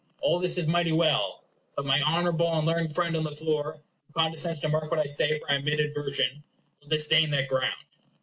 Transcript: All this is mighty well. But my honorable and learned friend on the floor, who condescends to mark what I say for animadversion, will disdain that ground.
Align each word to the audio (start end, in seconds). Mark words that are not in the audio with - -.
All 0.19 0.39
this 0.39 0.57
is 0.57 0.65
mighty 0.65 0.91
well. 0.91 1.43
But 1.75 1.85
my 1.85 2.01
honorable 2.01 2.51
and 2.57 2.65
learned 2.65 2.95
friend 2.95 3.15
on 3.15 3.23
the 3.23 3.35
floor, 3.35 3.83
who 4.07 4.13
condescends 4.13 4.57
to 4.61 4.67
mark 4.69 4.89
what 4.89 4.99
I 4.99 5.05
say 5.05 5.37
for 5.37 5.51
animadversion, 5.51 6.41
will 6.81 6.87
disdain 6.89 7.29
that 7.29 7.47
ground. 7.47 7.85